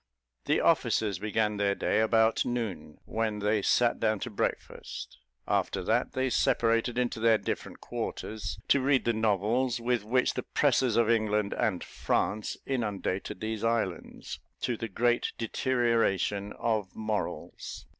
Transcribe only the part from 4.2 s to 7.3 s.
to breakfast; after that, they separated to